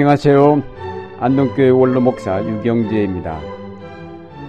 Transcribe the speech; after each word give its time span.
안녕하세요. 0.00 0.62
안동교회 1.18 1.68
원로 1.68 2.00
목사 2.00 2.42
유경재입니다. 2.42 3.38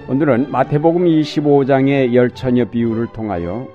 오늘은 0.07 0.49
마태복음 0.49 1.03
25장의 1.03 2.13
열처녀 2.13 2.69
비유를 2.69 3.07
통하여 3.07 3.67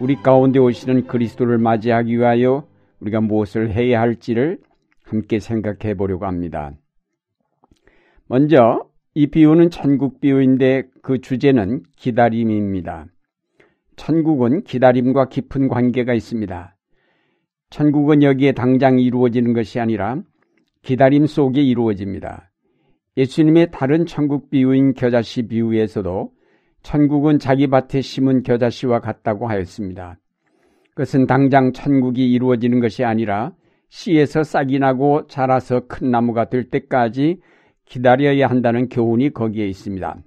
우리 0.00 0.16
가운데 0.16 0.58
오시는 0.58 1.06
그리스도를 1.06 1.56
맞이하기 1.56 2.14
위하여 2.14 2.68
우리가 3.00 3.22
무엇을 3.22 3.72
해야 3.72 4.02
할지를 4.02 4.58
함께 5.02 5.40
생각해 5.40 5.94
보려고 5.94 6.26
합니다. 6.26 6.72
먼저 8.26 8.84
이 9.14 9.28
비유는 9.28 9.70
천국 9.70 10.20
비유인데 10.20 10.90
그 11.00 11.22
주제는 11.22 11.84
기다림입니다. 11.96 13.06
천국은 13.96 14.62
기다림과 14.64 15.30
깊은 15.30 15.68
관계가 15.68 16.12
있습니다. 16.12 16.76
천국은 17.70 18.22
여기에 18.22 18.52
당장 18.52 18.98
이루어지는 18.98 19.54
것이 19.54 19.80
아니라 19.80 20.18
기다림 20.84 21.26
속에 21.26 21.62
이루어집니다. 21.62 22.50
예수님의 23.16 23.70
다른 23.70 24.04
천국 24.04 24.50
비유인 24.50 24.92
겨자씨 24.92 25.46
비유에서도 25.48 26.30
천국은 26.82 27.38
자기 27.38 27.66
밭에 27.68 28.02
심은 28.02 28.42
겨자씨와 28.42 29.00
같다고 29.00 29.48
하였습니다. 29.48 30.18
그것은 30.90 31.26
당장 31.26 31.72
천국이 31.72 32.30
이루어지는 32.30 32.80
것이 32.80 33.02
아니라 33.02 33.52
씨에서 33.88 34.42
싹이 34.42 34.78
나고 34.78 35.26
자라서 35.26 35.86
큰 35.86 36.10
나무가 36.10 36.50
될 36.50 36.68
때까지 36.68 37.40
기다려야 37.86 38.46
한다는 38.48 38.88
교훈이 38.90 39.30
거기에 39.30 39.66
있습니다. 39.66 40.18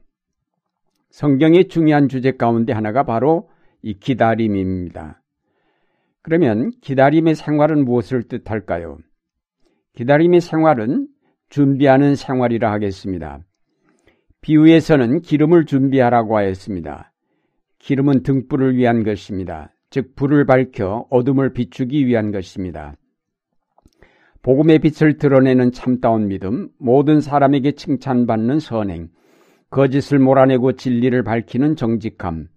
성경의 1.12 1.68
중요한 1.68 2.10
주제 2.10 2.32
가운데 2.32 2.74
하나가 2.74 3.04
바로 3.04 3.50
이 3.84 3.94
기다림입니다. 3.94 5.22
그러면 6.24 6.72
기다림의 6.82 7.36
생활은 7.36 7.86
무엇을 7.86 8.24
뜻할까요? 8.24 8.98
기다림의 9.98 10.42
생활은 10.42 11.08
준비하는 11.50 12.14
생활이라 12.14 12.72
하겠습니다. 12.72 13.40
비유에서는 14.42 15.22
기름을 15.22 15.66
준비하라고 15.66 16.38
하였습니다. 16.38 17.12
기름은 17.80 18.22
등불을 18.22 18.78
위한 18.78 19.02
것입니다. 19.02 19.74
즉, 19.90 20.16
불을 20.16 20.46
밝혀 20.46 21.08
어둠을 21.10 21.52
비추기 21.54 22.06
위한 22.06 22.32
것입니다. 22.32 22.94
복음의 24.44 24.80
빛을 24.80 25.18
드러내는 25.18 25.72
참다운 25.72 26.28
믿음, 26.28 26.70
모든 26.78 27.20
사람에게 27.20 27.72
칭찬받는 27.72 28.60
선행, 28.60 29.10
거짓을 29.72 30.20
몰아내고 30.20 30.74
진리를 30.74 31.24
밝히는 31.24 31.76
정직함, 31.76 32.50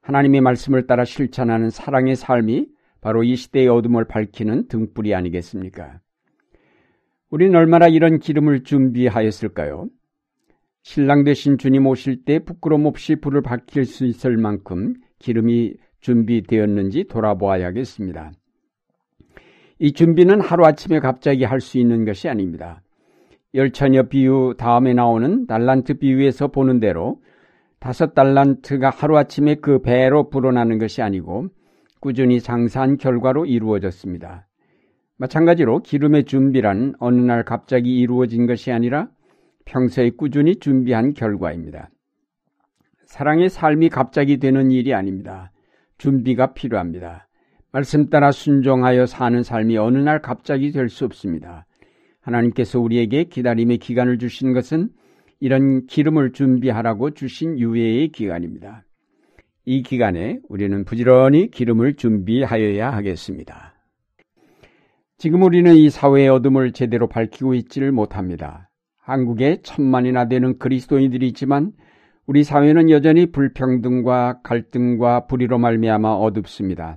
하나님의 0.00 0.40
말씀을 0.40 0.88
따라 0.88 1.04
실천하는 1.04 1.70
사랑의 1.70 2.16
삶이 2.16 2.66
바로 3.00 3.22
이 3.22 3.36
시대의 3.36 3.68
어둠을 3.68 4.06
밝히는 4.06 4.66
등불이 4.66 5.14
아니겠습니까? 5.14 6.00
우리는 7.30 7.54
얼마나 7.54 7.86
이런 7.86 8.18
기름을 8.18 8.64
준비하였을까요? 8.64 9.88
신랑 10.82 11.24
되신 11.24 11.58
주님 11.58 11.86
오실 11.86 12.24
때 12.24 12.40
부끄럼 12.40 12.86
없이 12.86 13.16
불을 13.16 13.42
밝힐 13.42 13.84
수 13.84 14.04
있을 14.04 14.36
만큼 14.36 14.94
기름이 15.18 15.74
준비되었는지 16.00 17.04
돌아보아야겠습니다. 17.04 18.32
이 19.78 19.92
준비는 19.92 20.40
하루아침에 20.40 20.98
갑자기 20.98 21.44
할 21.44 21.60
수 21.60 21.78
있는 21.78 22.04
것이 22.04 22.28
아닙니다. 22.28 22.82
열처녀 23.54 24.04
비유 24.04 24.54
다음에 24.58 24.94
나오는 24.94 25.46
달란트 25.46 25.98
비유에서 25.98 26.48
보는 26.48 26.80
대로 26.80 27.20
다섯 27.78 28.14
달란트가 28.14 28.90
하루아침에 28.90 29.56
그 29.56 29.80
배로 29.80 30.28
불어나는 30.30 30.78
것이 30.78 31.02
아니고 31.02 31.48
꾸준히 32.00 32.40
장사한 32.40 32.96
결과로 32.96 33.46
이루어졌습니다. 33.46 34.46
마찬가지로 35.20 35.82
기름의 35.82 36.24
준비란 36.24 36.94
어느 36.98 37.20
날 37.20 37.44
갑자기 37.44 37.98
이루어진 37.98 38.46
것이 38.46 38.72
아니라 38.72 39.10
평소에 39.66 40.08
꾸준히 40.16 40.56
준비한 40.56 41.12
결과입니다. 41.12 41.90
사랑의 43.04 43.50
삶이 43.50 43.90
갑자기 43.90 44.38
되는 44.38 44.70
일이 44.70 44.94
아닙니다. 44.94 45.52
준비가 45.98 46.54
필요합니다. 46.54 47.28
말씀 47.70 48.08
따라 48.08 48.32
순종하여 48.32 49.04
사는 49.04 49.42
삶이 49.42 49.76
어느 49.76 49.98
날 49.98 50.22
갑자기 50.22 50.72
될 50.72 50.88
수 50.88 51.04
없습니다. 51.04 51.66
하나님께서 52.22 52.80
우리에게 52.80 53.24
기다림의 53.24 53.76
기간을 53.76 54.18
주신 54.18 54.54
것은 54.54 54.88
이런 55.38 55.86
기름을 55.86 56.32
준비하라고 56.32 57.10
주신 57.10 57.58
유예의 57.58 58.08
기간입니다. 58.08 58.84
이 59.66 59.82
기간에 59.82 60.38
우리는 60.48 60.82
부지런히 60.86 61.50
기름을 61.50 61.96
준비하여야 61.96 62.90
하겠습니다. 62.90 63.69
지금 65.20 65.42
우리는 65.42 65.74
이 65.74 65.90
사회의 65.90 66.30
어둠을 66.30 66.72
제대로 66.72 67.06
밝히고 67.06 67.52
있지를 67.52 67.92
못합니다. 67.92 68.70
한국에 68.96 69.58
천만이나 69.62 70.28
되는 70.28 70.58
그리스도인들이 70.58 71.28
있지만 71.28 71.72
우리 72.24 72.42
사회는 72.42 72.88
여전히 72.88 73.30
불평등과 73.30 74.40
갈등과 74.42 75.26
불의로 75.26 75.58
말미암아 75.58 76.10
어둡습니다. 76.10 76.96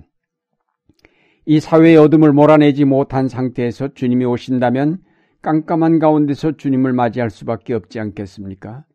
이 1.44 1.60
사회의 1.60 1.98
어둠을 1.98 2.32
몰아내지 2.32 2.86
못한 2.86 3.28
상태에서 3.28 3.92
주님이 3.92 4.24
오신다면 4.24 5.00
깜깜한 5.42 5.98
가운데서 5.98 6.52
주님을 6.52 6.94
맞이할 6.94 7.28
수밖에 7.28 7.74
없지 7.74 8.00
않겠습니까? 8.00 8.86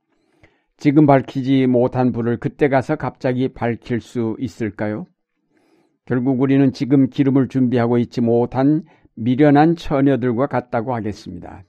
지금 0.76 1.06
밝히지 1.06 1.68
못한 1.68 2.12
불을 2.14 2.40
그때 2.40 2.68
가서 2.68 2.96
갑자기 2.96 3.48
밝힐 3.50 4.02
수 4.02 4.36
있을까요? 4.40 5.06
결국 6.06 6.42
우리는 6.42 6.72
지금 6.72 7.08
기름을 7.12 7.50
준비하고 7.50 8.00
있지 8.00 8.22
못한 8.22 8.82
미련한 9.20 9.76
처녀들과 9.76 10.48
같다고 10.48 10.96
하겠습니다. 10.96 11.64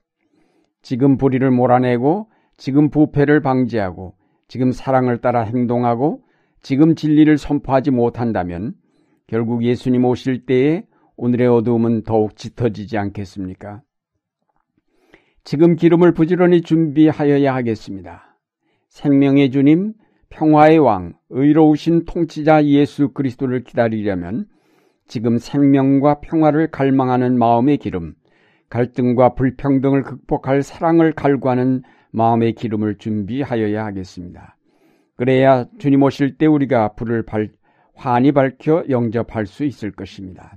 지금 0.83 1.17
불의를 1.17 1.51
몰아내고 1.51 2.29
지금 2.57 2.91
부패를 2.91 3.43
방지하고 3.43 4.15
지금 4.47 4.71
사랑을 4.71 5.21
따라 5.21 5.43
행동하고 5.43 6.23
지금 6.63 6.95
진리를 6.95 7.37
선포하지 7.39 7.91
못한다면 7.91 8.75
결국 9.27 9.65
예수님 9.65 10.05
오실 10.05 10.47
때에 10.47 10.85
오늘의 11.17 11.49
어두움은 11.49 12.05
더욱 12.05 12.37
짙어지지 12.37 12.97
않겠습니까? 12.97 13.83
지금 15.43 15.75
기름을 15.75 16.13
부지런히 16.13 16.63
준비하여야 16.63 17.53
하겠습니다. 17.55 18.39
생명의 18.89 19.51
주님, 19.51 19.95
평화의 20.29 20.79
왕, 20.79 21.15
의로우신 21.31 22.05
통치자 22.05 22.65
예수 22.67 23.09
그리스도를 23.09 23.65
기다리려면 23.65 24.47
지금 25.11 25.39
생명과 25.39 26.21
평화를 26.21 26.71
갈망하는 26.71 27.37
마음의 27.37 27.79
기름, 27.79 28.15
갈등과 28.69 29.35
불평등을 29.35 30.05
극복할 30.05 30.63
사랑을 30.63 31.13
갈구하는 31.15 31.83
마음의 32.13 32.53
기름을 32.53 32.99
준비하여야 32.99 33.85
하겠습니다. 33.87 34.57
그래야 35.17 35.67
주님 35.81 36.05
오실 36.05 36.39
때 36.39 36.47
우리가 36.47 36.93
불을 36.93 37.25
발, 37.25 37.51
환히 37.93 38.31
밝혀 38.31 38.85
영접할 38.89 39.47
수 39.47 39.65
있을 39.65 39.91
것입니다. 39.91 40.57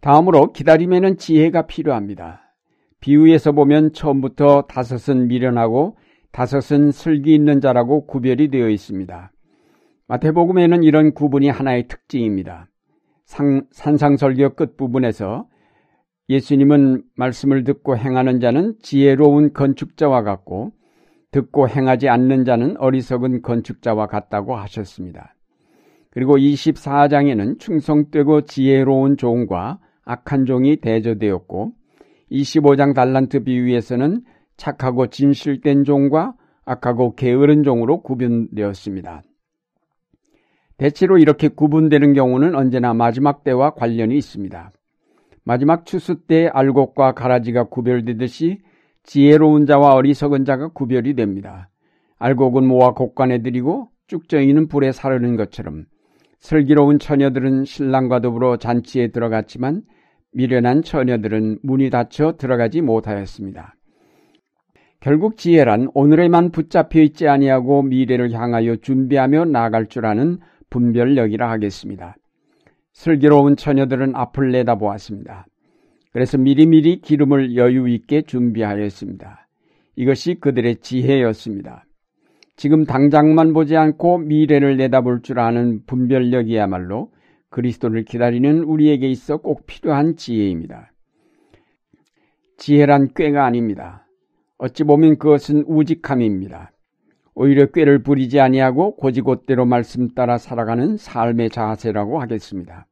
다음으로 0.00 0.52
기다림에는 0.52 1.18
지혜가 1.18 1.66
필요합니다. 1.66 2.54
비유에서 3.00 3.52
보면 3.52 3.92
처음부터 3.92 4.62
다섯은 4.62 5.28
미련하고 5.28 5.98
다섯은 6.32 6.90
슬기 6.90 7.34
있는 7.34 7.60
자라고 7.60 8.06
구별이 8.06 8.48
되어 8.48 8.70
있습니다. 8.70 9.30
마태복음에는 10.06 10.82
이런 10.82 11.12
구분이 11.12 11.50
하나의 11.50 11.86
특징입니다. 11.86 12.68
상, 13.24 13.66
산상설교 13.70 14.50
끝부분에서 14.50 15.48
예수님은 16.28 17.02
말씀을 17.16 17.64
듣고 17.64 17.96
행하는 17.96 18.40
자는 18.40 18.74
지혜로운 18.80 19.52
건축자와 19.52 20.22
같고 20.22 20.72
듣고 21.30 21.68
행하지 21.68 22.08
않는 22.08 22.44
자는 22.44 22.76
어리석은 22.78 23.42
건축자와 23.42 24.06
같다고 24.06 24.56
하셨습니다. 24.56 25.34
그리고 26.10 26.36
24장에는 26.36 27.58
충성되고 27.58 28.42
지혜로운 28.42 29.16
종과 29.16 29.80
악한 30.04 30.46
종이 30.46 30.76
대조되었고 30.76 31.72
25장 32.30 32.94
달란트 32.94 33.42
비유에서는 33.44 34.22
착하고 34.56 35.08
진실된 35.08 35.84
종과 35.84 36.34
악하고 36.64 37.16
게으른 37.16 37.64
종으로 37.64 38.02
구분되었습니다. 38.02 39.22
대체로 40.76 41.18
이렇게 41.18 41.48
구분되는 41.48 42.14
경우는 42.14 42.54
언제나 42.54 42.94
마지막 42.94 43.44
때와 43.44 43.70
관련이 43.70 44.16
있습니다. 44.16 44.70
마지막 45.44 45.86
추수 45.86 46.26
때 46.26 46.48
알곡과 46.52 47.12
가라지가 47.12 47.64
구별되듯이 47.64 48.58
지혜로운 49.02 49.66
자와 49.66 49.94
어리석은 49.94 50.44
자가 50.44 50.68
구별이 50.68 51.14
됩니다. 51.14 51.68
알곡은 52.18 52.66
모아 52.66 52.92
곡간에 52.94 53.42
들이고 53.42 53.88
쭉정이는 54.06 54.68
불에 54.68 54.92
사르는 54.92 55.36
것처럼 55.36 55.84
슬기로운 56.40 56.98
처녀들은 56.98 57.64
신랑과 57.64 58.20
더불어 58.20 58.56
잔치에 58.56 59.08
들어갔지만 59.08 59.82
미련한 60.32 60.82
처녀들은 60.82 61.60
문이 61.62 61.90
닫혀 61.90 62.36
들어가지 62.36 62.80
못하였습니다. 62.80 63.74
결국 65.00 65.36
지혜란 65.36 65.88
오늘에만 65.94 66.50
붙잡혀 66.50 67.00
있지 67.00 67.28
아니하고 67.28 67.82
미래를 67.82 68.32
향하여 68.32 68.76
준비하며 68.76 69.46
나아갈 69.46 69.86
줄 69.86 70.06
아는 70.06 70.38
분별력이라 70.74 71.48
하겠습니다. 71.48 72.16
슬기로운 72.92 73.54
처녀들은 73.54 74.16
앞을 74.16 74.50
내다보았습니다. 74.50 75.46
그래서 76.12 76.36
미리미리 76.36 77.00
기름을 77.00 77.54
여유 77.54 77.88
있게 77.88 78.22
준비하였습니다. 78.22 79.46
이것이 79.94 80.34
그들의 80.40 80.76
지혜였습니다. 80.76 81.84
지금 82.56 82.84
당장만 82.84 83.52
보지 83.52 83.76
않고 83.76 84.18
미래를 84.18 84.76
내다볼 84.76 85.22
줄 85.22 85.38
아는 85.38 85.84
분별력이야말로 85.86 87.10
그리스도를 87.50 88.04
기다리는 88.04 88.64
우리에게 88.64 89.08
있어 89.08 89.36
꼭 89.36 89.66
필요한 89.66 90.16
지혜입니다. 90.16 90.92
지혜란 92.56 93.14
꾀가 93.14 93.44
아닙니다. 93.44 94.06
어찌 94.58 94.82
보면 94.82 95.18
그것은 95.18 95.64
우직함입니다. 95.66 96.72
오히려 97.34 97.66
꾀를 97.66 98.02
부리지 98.02 98.40
아니하고 98.40 98.96
고지곧대로 98.96 99.66
말씀 99.66 100.08
따라 100.14 100.38
살아가는 100.38 100.96
삶의 100.96 101.50
자세라고 101.50 102.20
하겠습니다. 102.20 102.86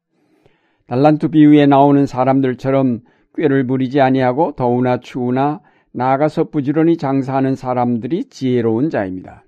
달란트 0.87 1.29
비유에 1.29 1.67
나오는 1.67 2.05
사람들처럼 2.07 3.01
꾀를 3.37 3.67
부리지 3.67 4.01
아니하고 4.01 4.53
더우나 4.53 4.99
추우나 4.99 5.61
나아가서 5.93 6.51
부지런히 6.51 6.97
장사하는 6.97 7.55
사람들이 7.55 8.25
지혜로운 8.25 8.91
자입니다. 8.91 9.45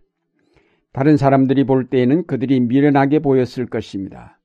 다른 0.92 1.16
사람들이 1.16 1.64
볼 1.64 1.88
때에는 1.88 2.26
그들이 2.26 2.60
미련하게 2.60 3.18
보였을 3.18 3.66
것입니다. 3.66 4.38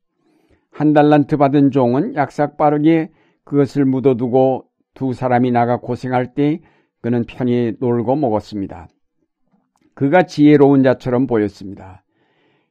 한 0.72 0.94
달란트 0.94 1.38
받은 1.38 1.72
종은 1.72 2.16
약삭 2.16 2.58
빠르게 2.58 3.12
그것을 3.44 3.86
묻어두고 3.86 4.66
두 4.94 5.14
사람이 5.14 5.52
나가 5.52 5.78
고생할 5.78 6.34
때 6.34 6.60
그는 7.02 7.24
편히 7.28 7.74
놀고 7.80 8.16
먹었습니다. 8.16 8.88
그가 10.00 10.24
지혜로운 10.24 10.82
자처럼 10.82 11.28
보였습니다. 11.28 12.06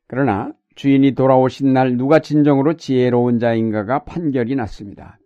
그러나 0.06 0.50
주인이 0.76 1.12
돌아오신 1.12 1.74
날 1.74 1.98
누가 1.98 2.20
진정으로 2.20 2.78
지혜로운 2.78 3.38
자인가가 3.38 4.04
판결이 4.04 4.56
났습니다. 4.56 5.18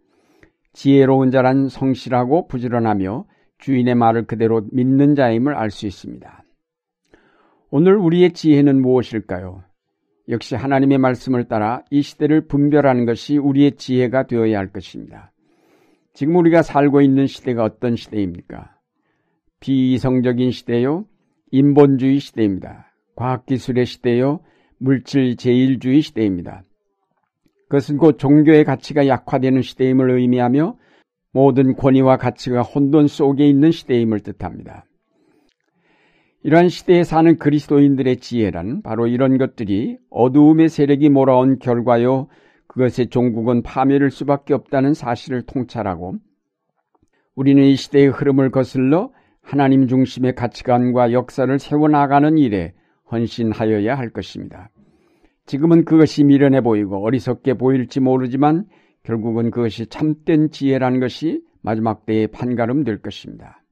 지혜로운 0.72 1.30
자란 1.30 1.68
성실하고 1.68 2.48
부지런하며 2.48 3.24
주인의 3.58 3.94
말을 3.94 4.26
그대로 4.26 4.66
믿는 4.72 5.14
자임을 5.14 5.54
알 5.54 5.70
수 5.70 5.86
있습니다. 5.86 6.42
오늘 7.70 7.94
우리의 7.94 8.32
지혜는 8.32 8.82
무엇일까요? 8.82 9.62
역시 10.28 10.56
하나님의 10.56 10.98
말씀을 10.98 11.44
따라 11.44 11.84
이 11.90 12.02
시대를 12.02 12.48
분별하는 12.48 13.06
것이 13.06 13.38
우리의 13.38 13.76
지혜가 13.76 14.26
되어야 14.26 14.58
할 14.58 14.72
것입니다. 14.72 15.30
지금 16.14 16.34
우리가 16.34 16.62
살고 16.62 17.00
있는 17.00 17.28
시대가 17.28 17.62
어떤 17.62 17.94
시대입니까? 17.94 18.74
비이성적인 19.60 20.50
시대요, 20.50 21.06
인본주의 21.52 22.18
시대입니다. 22.18 22.92
과학기술의 23.14 23.84
시대요, 23.84 24.40
물질 24.78 25.36
제일주의 25.36 26.00
시대입니다. 26.00 26.62
그것은 27.68 27.98
곧 27.98 28.18
종교의 28.18 28.64
가치가 28.64 29.06
약화되는 29.06 29.60
시대임을 29.60 30.10
의미하며 30.10 30.76
모든 31.30 31.76
권위와 31.76 32.16
가치가 32.16 32.62
혼돈 32.62 33.06
속에 33.06 33.46
있는 33.46 33.70
시대임을 33.70 34.20
뜻합니다. 34.20 34.86
이러한 36.42 36.70
시대에 36.70 37.04
사는 37.04 37.38
그리스도인들의 37.38 38.16
지혜란 38.16 38.82
바로 38.82 39.06
이런 39.06 39.36
것들이 39.36 39.98
어두움의 40.08 40.70
세력이 40.70 41.10
몰아온 41.10 41.58
결과요, 41.58 42.28
그것의 42.66 43.08
종국은 43.10 43.62
파멸일 43.62 44.10
수밖에 44.10 44.54
없다는 44.54 44.94
사실을 44.94 45.42
통찰하고 45.42 46.14
우리는 47.34 47.62
이 47.62 47.76
시대의 47.76 48.08
흐름을 48.08 48.50
거슬러 48.50 49.10
하나님 49.42 49.86
중심의 49.86 50.34
가치관과 50.34 51.12
역사를 51.12 51.58
세워나가는 51.58 52.38
일에 52.38 52.72
헌신하여야 53.10 53.96
할 53.96 54.10
것입니다. 54.10 54.70
지금은 55.46 55.84
그것이 55.84 56.24
미련해 56.24 56.62
보이고 56.62 57.04
어리석게 57.04 57.54
보일지 57.54 58.00
모르지만 58.00 58.64
결국은 59.02 59.50
그것이 59.50 59.86
참된 59.86 60.50
지혜라는 60.50 61.00
것이 61.00 61.42
마지막 61.60 62.06
때의 62.06 62.28
판가름 62.28 62.84
될 62.84 63.02
것입니다. 63.02 63.62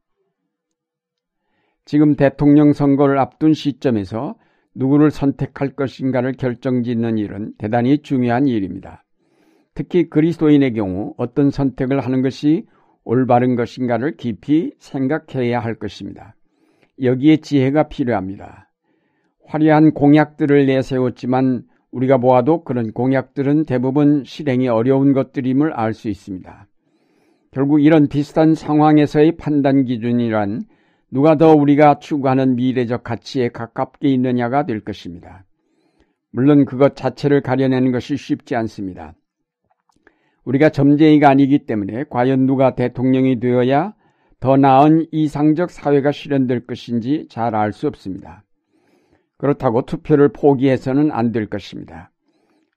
지금 1.85 2.15
대통령 2.15 2.73
선거를 2.73 3.19
앞둔 3.19 3.53
시점에서 3.53 4.35
누구를 4.75 5.11
선택할 5.11 5.71
것인가를 5.71 6.33
결정짓는 6.33 7.19
일은 7.19 7.53
대단히 7.59 7.99
중요한 7.99 8.47
일입니다. 8.47 9.05
특히 9.75 10.09
그리스도인의 10.09 10.75
경우 10.75 11.15
어떤 11.17 11.51
선택을 11.51 12.01
하는 12.01 12.23
것이 12.23 12.67
올바른 13.11 13.57
것인가를 13.57 14.17
깊이 14.17 14.73
생각해야 14.79 15.59
할 15.59 15.75
것입니다. 15.75 16.37
여기에 17.03 17.39
지혜가 17.39 17.89
필요합니다. 17.89 18.71
화려한 19.47 19.95
공약들을 19.95 20.67
내세웠지만 20.67 21.65
우리가 21.91 22.19
보아도 22.19 22.63
그런 22.63 22.93
공약들은 22.93 23.65
대부분 23.65 24.23
실행이 24.23 24.69
어려운 24.69 25.13
것들임을 25.13 25.73
알 25.73 25.93
수 25.93 26.09
있습니다. 26.09 26.69
결국 27.51 27.83
이런 27.83 28.07
비슷한 28.07 28.55
상황에서의 28.55 29.33
판단 29.39 29.87
기준이란 29.87 30.63
누가 31.11 31.37
더 31.37 31.53
우리가 31.53 31.99
추구하는 31.99 32.55
미래적 32.55 33.03
가치에 33.03 33.49
가깝게 33.49 34.09
있느냐가 34.09 34.67
될 34.67 34.85
것입니다. 34.85 35.45
물론 36.31 36.65
그것 36.65 36.95
자체를 36.95 37.41
가려내는 37.41 37.91
것이 37.91 38.17
쉽지 38.17 38.55
않습니다. 38.55 39.15
우리가 40.51 40.71
점쟁이가 40.71 41.29
아니기 41.29 41.61
때문에 41.65 42.05
과연 42.11 42.47
누가 42.47 42.75
대통령이 42.75 43.39
되어야 43.39 43.95
더 44.41 44.57
나은 44.57 45.07
이상적 45.13 45.71
사회가 45.71 46.11
실현될 46.11 46.67
것인지 46.67 47.29
잘 47.31 47.55
알 47.55 47.73
수 47.73 47.87
없습니다. 47.87 48.43
그렇다고 49.39 49.83
투표를 49.83 50.31
포기해서는 50.33 51.13
안 51.13 51.31
될 51.31 51.47
것입니다. 51.47 52.11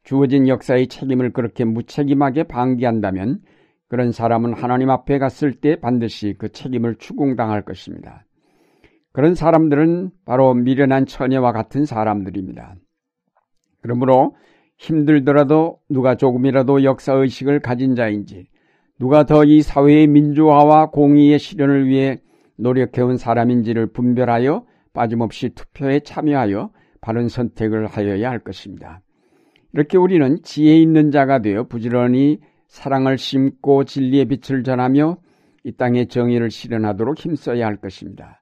주어진 0.03 0.47
역사의 0.47 0.87
책임을 0.87 1.31
그렇게 1.33 1.65
무책임하게 1.65 2.43
방기한다면 2.43 3.39
그런 3.87 4.11
사람은 4.11 4.53
하나님 4.53 4.91
앞에 4.91 5.17
갔을 5.17 5.53
때 5.53 5.79
반드시 5.79 6.35
그 6.37 6.49
책임을 6.49 6.97
추궁당할 6.97 7.63
것입니다. 7.63 8.23
그런 9.13 9.33
사람들은 9.33 10.11
바로 10.25 10.53
미련한 10.53 11.05
처녀와 11.07 11.53
같은 11.53 11.85
사람들입니다. 11.85 12.75
그러므로 13.81 14.35
힘들더라도 14.83 15.79
누가 15.89 16.15
조금이라도 16.15 16.83
역사의식을 16.83 17.61
가진 17.61 17.95
자인지 17.95 18.47
누가 18.99 19.23
더 19.25 19.43
이 19.45 19.61
사회의 19.61 20.07
민주화와 20.07 20.91
공의의 20.91 21.39
실현을 21.39 21.87
위해 21.87 22.17
노력해온 22.57 23.17
사람인지를 23.17 23.87
분별하여 23.87 24.65
빠짐없이 24.93 25.49
투표에 25.55 26.01
참여하여 26.01 26.71
바른 27.01 27.27
선택을 27.27 27.87
하여야 27.87 28.29
할 28.29 28.39
것입니다. 28.39 29.01
이렇게 29.73 29.97
우리는 29.97 30.37
지혜 30.43 30.77
있는 30.77 31.11
자가 31.11 31.39
되어 31.39 31.63
부지런히 31.63 32.39
사랑을 32.67 33.17
심고 33.17 33.85
진리의 33.85 34.25
빛을 34.25 34.63
전하며 34.63 35.17
이 35.63 35.71
땅의 35.71 36.07
정의를 36.07 36.51
실현하도록 36.51 37.17
힘써야 37.17 37.65
할 37.65 37.77
것입니다. 37.77 38.41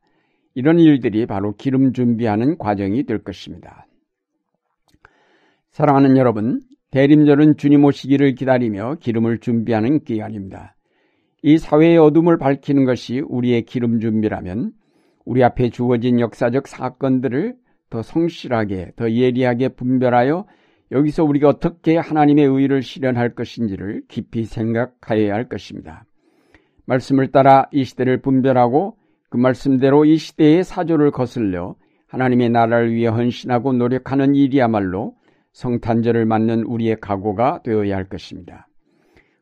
이런 0.55 0.79
일들이 0.79 1.25
바로 1.25 1.53
기름 1.55 1.93
준비하는 1.93 2.57
과정이 2.57 3.03
될 3.03 3.19
것입니다. 3.19 3.87
사랑하는 5.71 6.17
여러분, 6.17 6.59
대림절은 6.91 7.55
주님 7.55 7.85
오시기를 7.85 8.35
기다리며 8.35 8.97
기름을 8.99 9.37
준비하는 9.37 10.03
기간입니다. 10.03 10.75
이 11.43 11.57
사회의 11.57 11.97
어둠을 11.97 12.37
밝히는 12.37 12.83
것이 12.83 13.21
우리의 13.21 13.61
기름 13.61 14.01
준비라면 14.01 14.73
우리 15.23 15.45
앞에 15.45 15.69
주어진 15.69 16.19
역사적 16.19 16.67
사건들을 16.67 17.55
더 17.89 18.01
성실하게, 18.01 18.91
더 18.97 19.09
예리하게 19.09 19.69
분별하여 19.69 20.45
여기서 20.91 21.23
우리가 21.23 21.47
어떻게 21.47 21.95
하나님의 21.95 22.47
의를 22.47 22.81
실현할 22.81 23.33
것인지를 23.33 24.01
깊이 24.09 24.43
생각하여야 24.43 25.33
할 25.33 25.47
것입니다. 25.47 26.03
말씀을 26.85 27.31
따라 27.31 27.69
이 27.71 27.85
시대를 27.85 28.21
분별하고 28.21 28.97
그 29.29 29.37
말씀대로 29.37 30.03
이 30.03 30.17
시대의 30.17 30.65
사조를 30.65 31.11
거슬려 31.11 31.75
하나님의 32.07 32.49
나라를 32.49 32.93
위해 32.93 33.07
헌신하고 33.07 33.71
노력하는 33.71 34.35
일이야말로 34.35 35.15
성탄절을 35.53 36.25
맞는 36.25 36.63
우리의 36.63 36.97
각오가 37.01 37.61
되어야 37.63 37.95
할 37.95 38.07
것입니다. 38.07 38.67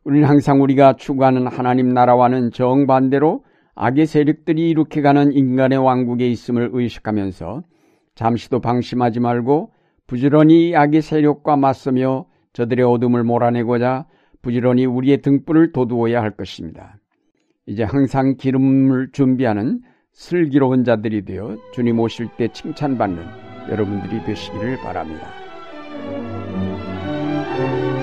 우리는 0.03 0.27
항상 0.27 0.61
우리가 0.61 0.95
추구하는 0.95 1.47
하나님 1.47 1.89
나라와는 1.89 2.51
정반대로 2.51 3.43
악의 3.75 4.07
세력들이 4.07 4.69
이룩해가는 4.71 5.33
인간의 5.33 5.77
왕국에 5.77 6.27
있음을 6.27 6.69
의식하면서 6.73 7.63
잠시도 8.15 8.59
방심하지 8.59 9.19
말고 9.19 9.71
부지런히 10.07 10.75
악의 10.75 11.01
세력과 11.01 11.55
맞서며 11.55 12.25
저들의 12.53 12.85
어둠을 12.85 13.23
몰아내고자 13.23 14.05
부지런히 14.41 14.85
우리의 14.85 15.21
등불을 15.21 15.71
돋우어야 15.71 16.21
할 16.21 16.31
것입니다. 16.31 16.97
이제 17.67 17.83
항상 17.83 18.35
기름을 18.35 19.11
준비하는 19.11 19.81
슬기로운 20.11 20.83
자들이 20.83 21.23
되어 21.23 21.57
주님 21.71 21.99
오실 21.99 22.29
때 22.37 22.47
칭찬받는 22.51 23.23
여러분들이 23.69 24.23
되시기를 24.23 24.77
바랍니다. 24.77 25.48
Thank 27.59 27.93
you. 27.93 27.98